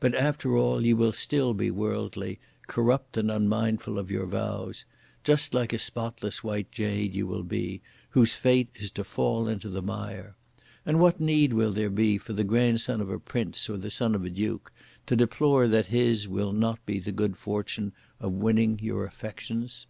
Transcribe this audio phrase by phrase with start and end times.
[0.00, 4.84] But after all you will still be worldly, corrupt and unmindful of your vows;
[5.22, 9.68] just like a spotless white jade you will be whose fate is to fall into
[9.68, 10.34] the mire!
[10.84, 14.16] And what need will there be for the grandson of a prince or the son
[14.16, 14.72] of a duke
[15.06, 19.86] to deplore that his will not be the good fortune (of winning your affections)?